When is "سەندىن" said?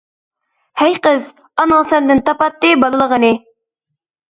1.93-2.23